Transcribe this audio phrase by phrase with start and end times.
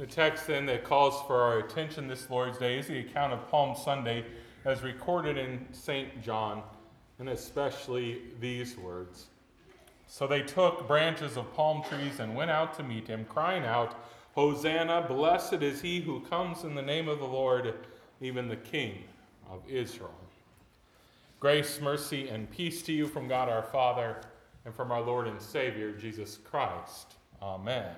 [0.00, 3.46] The text then that calls for our attention this Lord's Day is the account of
[3.50, 4.24] Palm Sunday
[4.64, 6.22] as recorded in St.
[6.22, 6.62] John,
[7.18, 9.26] and especially these words.
[10.06, 14.02] So they took branches of palm trees and went out to meet him, crying out,
[14.34, 17.74] Hosanna, blessed is he who comes in the name of the Lord,
[18.22, 19.04] even the King
[19.50, 20.14] of Israel.
[21.40, 24.16] Grace, mercy, and peace to you from God our Father
[24.64, 27.16] and from our Lord and Savior, Jesus Christ.
[27.42, 27.94] Amen.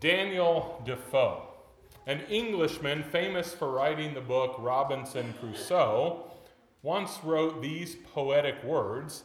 [0.00, 1.42] Daniel Defoe,
[2.06, 6.30] an Englishman famous for writing the book Robinson Crusoe,
[6.82, 9.22] once wrote these poetic words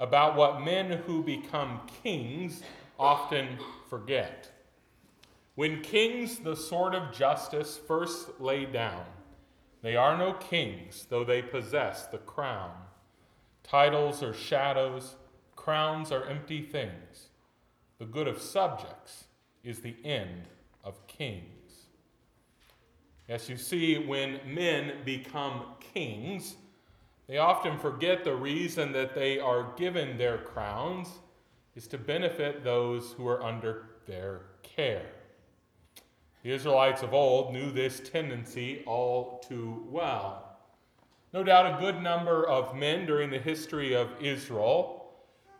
[0.00, 2.62] about what men who become kings
[2.98, 3.58] often
[3.90, 4.50] forget.
[5.54, 9.04] When kings the sword of justice first lay down,
[9.82, 12.72] they are no kings, though they possess the crown.
[13.62, 15.16] Titles are shadows,
[15.54, 17.28] crowns are empty things.
[17.98, 19.25] The good of subjects
[19.66, 20.48] is the end
[20.84, 21.42] of kings.
[23.28, 26.54] Yes, you see, when men become kings,
[27.26, 31.08] they often forget the reason that they are given their crowns
[31.74, 35.10] is to benefit those who are under their care.
[36.44, 40.56] The Israelites of old knew this tendency all too well.
[41.32, 45.10] No doubt a good number of men during the history of Israel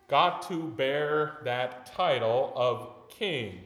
[0.06, 3.64] got to bear that title of king.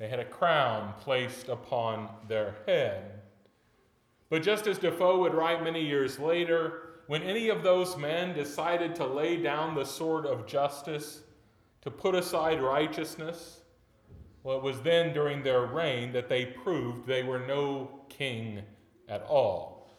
[0.00, 3.20] They had a crown placed upon their head.
[4.30, 8.94] But just as Defoe would write many years later, when any of those men decided
[8.94, 11.20] to lay down the sword of justice,
[11.82, 13.60] to put aside righteousness,
[14.42, 18.62] well, it was then during their reign that they proved they were no king
[19.06, 19.92] at all.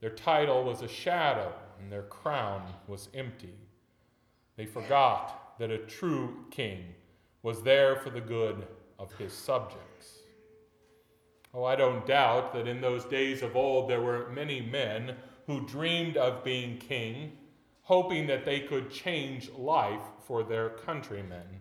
[0.00, 3.54] Their title was a shadow, and their crown was empty.
[4.56, 6.96] They forgot that a true king
[7.44, 8.66] was there for the good
[8.98, 10.20] of his subjects.
[11.52, 15.14] Oh, I don't doubt that in those days of old there were many men
[15.46, 17.32] who dreamed of being king,
[17.82, 21.60] hoping that they could change life for their countrymen.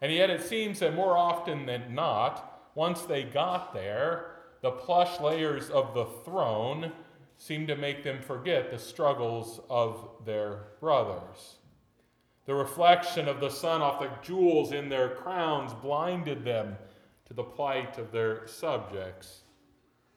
[0.00, 5.20] And yet it seems that more often than not, once they got there, the plush
[5.20, 6.92] layers of the throne
[7.38, 11.56] seemed to make them forget the struggles of their brothers.
[12.46, 16.76] The reflection of the sun off the jewels in their crowns blinded them
[17.26, 19.42] to the plight of their subjects.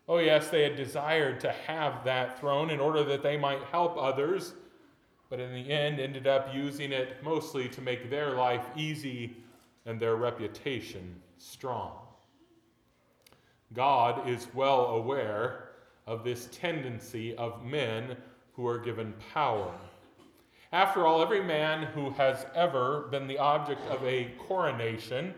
[0.07, 3.97] Oh, yes, they had desired to have that throne in order that they might help
[3.97, 4.53] others,
[5.29, 9.37] but in the end ended up using it mostly to make their life easy
[9.85, 11.93] and their reputation strong.
[13.73, 15.69] God is well aware
[16.07, 18.17] of this tendency of men
[18.53, 19.71] who are given power.
[20.71, 25.33] After all, every man who has ever been the object of a coronation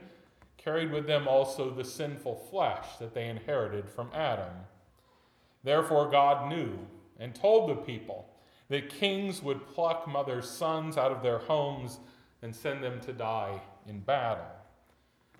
[0.57, 4.53] carried with them also the sinful flesh that they inherited from Adam.
[5.63, 6.77] Therefore, God knew
[7.17, 8.27] and told the people
[8.67, 11.99] that kings would pluck mothers' sons out of their homes
[12.41, 14.45] and send them to die in battle.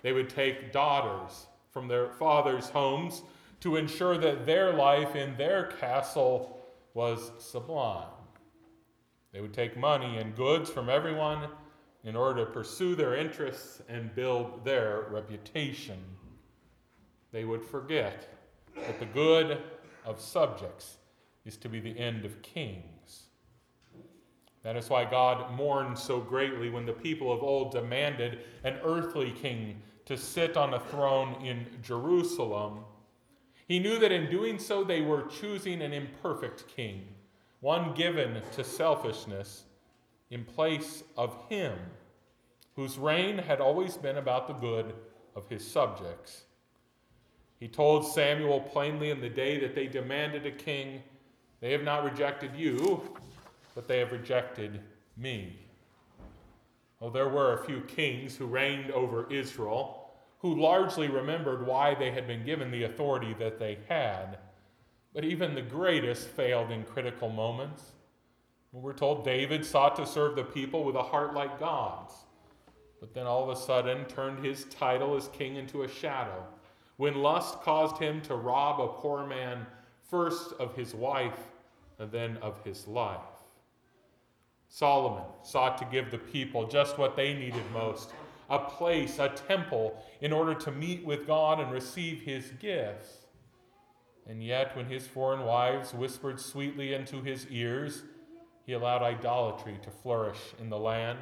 [0.01, 3.23] They would take daughters from their fathers' homes
[3.59, 6.59] to ensure that their life in their castle
[6.93, 8.07] was sublime.
[9.33, 11.47] They would take money and goods from everyone
[12.03, 15.99] in order to pursue their interests and build their reputation.
[17.31, 18.27] They would forget
[18.75, 19.59] that the good
[20.05, 20.97] of subjects
[21.45, 23.27] is to be the end of kings.
[24.63, 29.31] That is why God mourned so greatly when the people of old demanded an earthly
[29.31, 32.79] king to sit on a throne in Jerusalem.
[33.67, 37.07] He knew that in doing so they were choosing an imperfect king,
[37.61, 39.63] one given to selfishness
[40.29, 41.73] in place of him,
[42.75, 44.93] whose reign had always been about the good
[45.35, 46.43] of his subjects.
[47.59, 51.01] He told Samuel plainly in the day that they demanded a king,
[51.59, 53.01] They have not rejected you,
[53.75, 54.81] but they have rejected
[55.15, 55.59] me.
[56.99, 60.01] Well, there were a few kings who reigned over Israel
[60.41, 64.39] who largely remembered why they had been given the authority that they had.
[65.13, 67.83] But even the greatest failed in critical moments.
[68.71, 72.13] We're told David sought to serve the people with a heart like God's,
[73.01, 76.45] but then all of a sudden turned his title as king into a shadow
[76.95, 79.65] when lust caused him to rob a poor man
[80.09, 81.47] first of his wife
[81.97, 83.19] and then of his life.
[84.69, 88.11] Solomon sought to give the people just what they needed most
[88.51, 93.25] a place, a temple, in order to meet with God and receive his gifts.
[94.29, 98.03] And yet, when his foreign wives whispered sweetly into his ears,
[98.65, 101.19] he allowed idolatry to flourish in the land.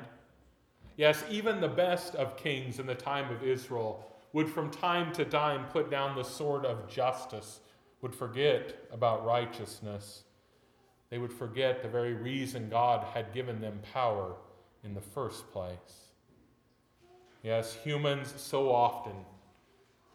[0.98, 5.26] Yes, even the best of kings in the time of Israel would from time to
[5.26, 7.62] time put down the sword of justice,
[8.02, 10.24] would forget about righteousness.
[11.10, 14.36] They would forget the very reason God had given them power
[14.84, 16.12] in the first place.
[17.44, 19.14] Yes, humans so often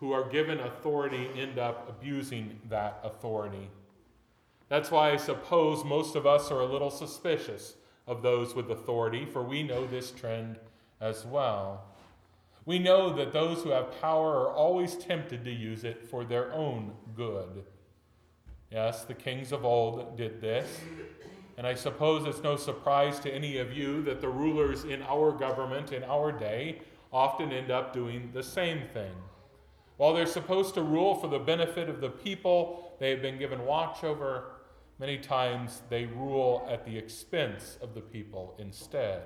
[0.01, 3.71] who are given authority end up abusing that authority.
[4.69, 7.75] That's why I suppose most of us are a little suspicious
[8.07, 10.59] of those with authority, for we know this trend
[11.01, 11.85] as well.
[12.67, 16.53] We know that those who have power are always tempted to use it for their
[16.53, 17.65] own good.
[18.71, 20.81] Yes, the kings of old did this.
[21.57, 25.31] And I suppose it's no surprise to any of you that the rulers in our
[25.31, 26.81] government in our day
[27.13, 29.13] often end up doing the same thing.
[29.97, 33.65] While they're supposed to rule for the benefit of the people they have been given
[33.65, 34.53] watch over,
[34.99, 39.23] many times they rule at the expense of the people instead.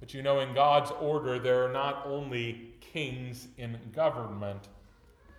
[0.00, 4.68] But you know, in God's order, there are not only kings in government.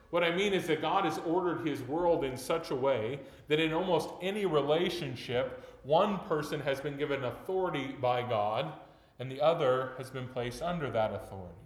[0.10, 3.60] What I mean is that God has ordered his world in such a way that
[3.60, 8.74] in almost any relationship, one person has been given authority by God
[9.20, 11.65] and the other has been placed under that authority.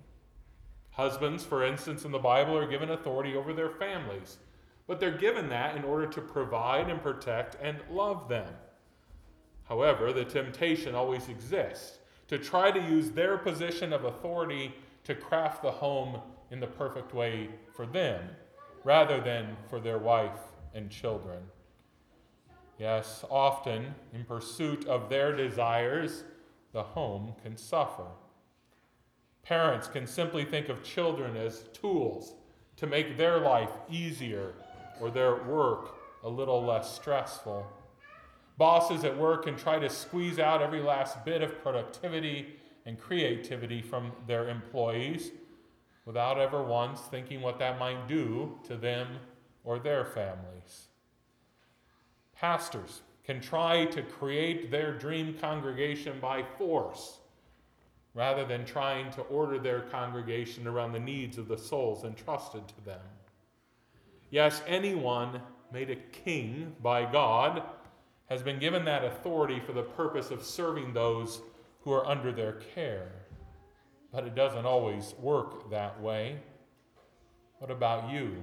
[1.00, 4.38] Husbands, for instance, in the Bible are given authority over their families,
[4.86, 8.54] but they're given that in order to provide and protect and love them.
[9.64, 14.76] However, the temptation always exists to try to use their position of authority
[15.06, 16.20] to craft the home
[16.52, 18.22] in the perfect way for them,
[18.84, 20.42] rather than for their wife
[20.74, 21.40] and children.
[22.78, 26.26] Yes, often in pursuit of their desires,
[26.74, 28.08] the home can suffer.
[29.44, 32.34] Parents can simply think of children as tools
[32.78, 34.54] to make their life easier
[35.02, 37.66] or their work a little less stressful.
[38.58, 43.82] Bosses at work can try to squeeze out every last bit of productivity and creativity
[43.82, 45.32] from their employees
[46.06, 49.08] without ever once thinking what that might do to them
[49.64, 50.88] or their families.
[52.36, 57.19] Pastors can try to create their dream congregation by force
[58.14, 62.86] rather than trying to order their congregation around the needs of the souls entrusted to
[62.86, 63.02] them.
[64.32, 65.42] Yes, anyone
[65.72, 67.64] made a king by God
[68.30, 71.42] has been given that authority for the purpose of serving those
[71.82, 73.12] who are under their care.
[74.12, 76.40] But it doesn't always work that way.
[77.60, 78.38] What about you?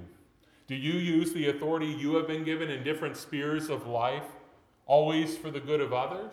[0.67, 4.25] Do you use the authority you have been given in different spheres of life
[4.87, 6.33] always for the good of others?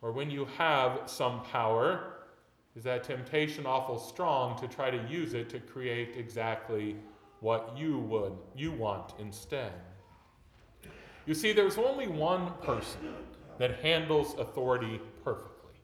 [0.00, 2.18] Or when you have some power,
[2.76, 6.96] is that temptation awful strong to try to use it to create exactly
[7.40, 9.72] what you would you want instead?
[11.26, 13.14] You see, there's only one person
[13.58, 15.74] that handles authority perfectly,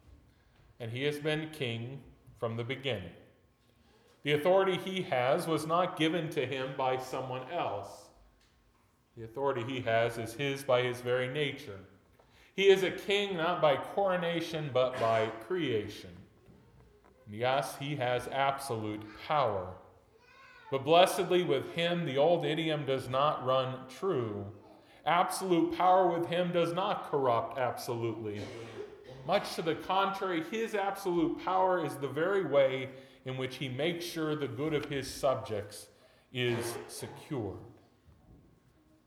[0.80, 2.00] and he has been king
[2.38, 3.10] from the beginning.
[4.22, 7.88] The authority he has was not given to him by someone else.
[9.16, 11.78] The authority he has is his by his very nature.
[12.54, 16.10] He is a king not by coronation, but by creation.
[17.30, 19.74] Yes, he has absolute power.
[20.70, 24.44] But blessedly with him, the old idiom does not run true.
[25.06, 28.40] Absolute power with him does not corrupt absolutely.
[29.26, 32.88] Much to the contrary, his absolute power is the very way
[33.24, 35.88] in which he makes sure the good of his subjects
[36.32, 37.56] is secured.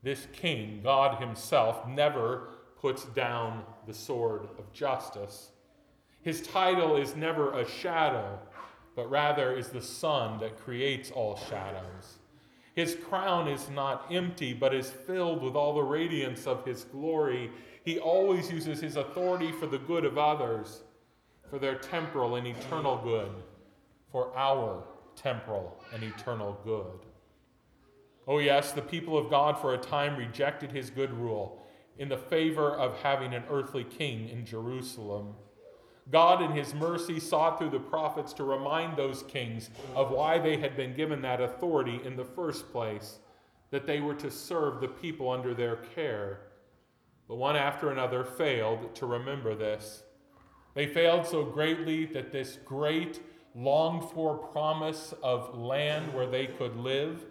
[0.02, 2.48] This king, God himself, never
[2.80, 5.50] puts down the sword of justice.
[6.22, 8.38] His title is never a shadow,
[8.94, 12.18] but rather is the sun that creates all shadows.
[12.74, 17.50] His crown is not empty, but is filled with all the radiance of his glory.
[17.84, 20.82] He always uses his authority for the good of others,
[21.50, 23.32] for their temporal and eternal good,
[24.12, 24.84] for our
[25.16, 27.06] temporal and eternal good.
[28.28, 31.62] Oh, yes, the people of God for a time rejected his good rule
[31.98, 35.34] in the favor of having an earthly king in Jerusalem.
[36.10, 40.56] God, in his mercy, sought through the prophets to remind those kings of why they
[40.56, 43.18] had been given that authority in the first place,
[43.70, 46.40] that they were to serve the people under their care.
[47.26, 50.02] But one after another failed to remember this.
[50.74, 53.20] They failed so greatly that this great,
[53.54, 57.24] longed for promise of land where they could live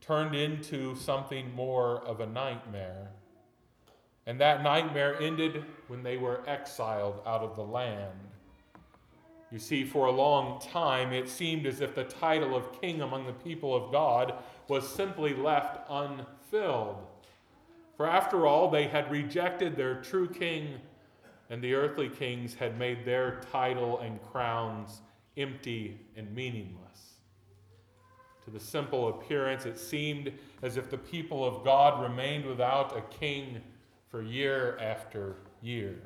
[0.00, 3.10] turned into something more of a nightmare.
[4.28, 8.12] And that nightmare ended when they were exiled out of the land.
[9.50, 13.24] You see, for a long time, it seemed as if the title of king among
[13.24, 14.34] the people of God
[14.68, 17.06] was simply left unfilled.
[17.96, 20.74] For after all, they had rejected their true king,
[21.48, 25.00] and the earthly kings had made their title and crowns
[25.38, 27.14] empty and meaningless.
[28.44, 33.00] To the simple appearance, it seemed as if the people of God remained without a
[33.00, 33.62] king
[34.10, 35.96] for year after year.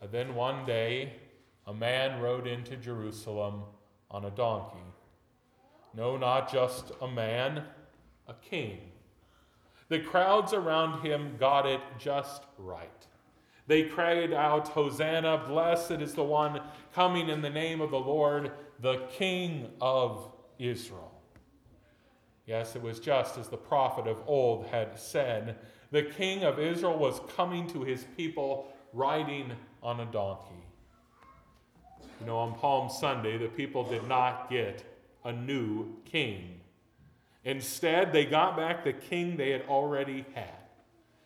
[0.00, 1.14] And then one day,
[1.66, 3.62] a man rode into Jerusalem
[4.10, 4.78] on a donkey.
[5.94, 7.64] No, not just a man,
[8.28, 8.78] a king.
[9.88, 13.06] The crowds around him got it just right.
[13.66, 16.60] They cried out, Hosanna, blessed is the one
[16.94, 21.12] coming in the name of the Lord, the King of Israel.
[22.46, 25.56] Yes, it was just as the prophet of old had said
[25.96, 29.50] the King of Israel was coming to his people riding
[29.82, 30.62] on a donkey.
[32.20, 34.84] You know, on Palm Sunday, the people did not get
[35.24, 36.60] a new king.
[37.44, 40.68] Instead, they got back the king they had already had,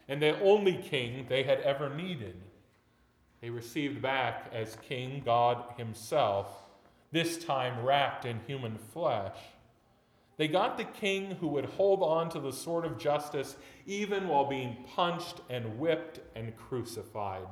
[0.06, 2.36] and the only king they had ever needed.
[3.40, 6.46] They received back as king God Himself,
[7.10, 9.34] this time wrapped in human flesh.
[10.40, 14.46] They got the king who would hold on to the sword of justice even while
[14.46, 17.46] being punched and whipped and crucified.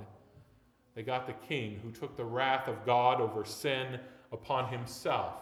[0.94, 4.00] They got the king who took the wrath of God over sin
[4.32, 5.34] upon himself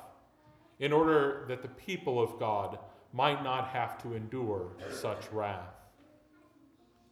[0.80, 2.80] in order that the people of God
[3.12, 5.86] might not have to endure such wrath.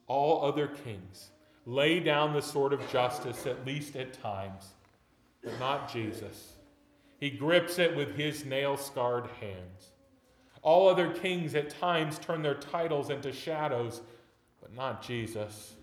[0.08, 1.30] All other kings
[1.64, 4.74] lay down the sword of justice, at least at times,
[5.44, 6.54] but not Jesus.
[7.20, 9.92] He grips it with his nail scarred hands.
[10.64, 14.00] All other kings at times turn their titles into shadows,
[14.62, 15.74] but not Jesus.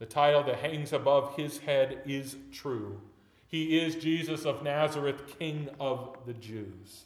[0.00, 3.00] The title that hangs above his head is true.
[3.46, 7.04] He is Jesus of Nazareth, King of the Jews.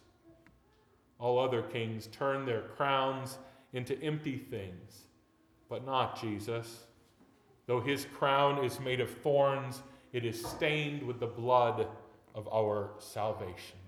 [1.19, 3.37] All other kings turn their crowns
[3.75, 5.02] into empty things,
[5.69, 6.85] but not Jesus.
[7.66, 9.83] Though his crown is made of thorns,
[10.14, 11.87] it is stained with the blood
[12.35, 13.81] of our salvation.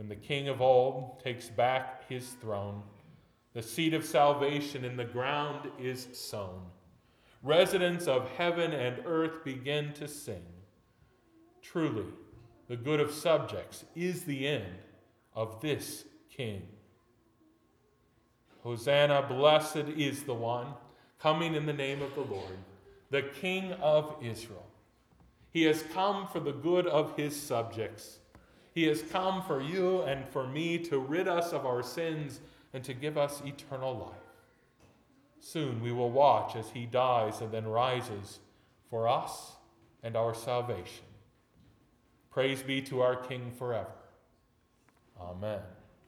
[0.00, 2.82] When the king of old takes back his throne,
[3.52, 6.62] the seed of salvation in the ground is sown.
[7.42, 10.46] Residents of heaven and earth begin to sing.
[11.60, 12.06] Truly,
[12.66, 14.78] the good of subjects is the end
[15.34, 16.62] of this king.
[18.62, 20.68] Hosanna, blessed is the one
[21.18, 22.56] coming in the name of the Lord,
[23.10, 24.66] the King of Israel.
[25.50, 28.19] He has come for the good of his subjects.
[28.72, 32.40] He has come for you and for me to rid us of our sins
[32.72, 34.30] and to give us eternal life.
[35.40, 38.38] Soon we will watch as he dies and then rises
[38.88, 39.52] for us
[40.02, 41.04] and our salvation.
[42.30, 43.90] Praise be to our King forever.
[45.20, 45.60] Amen.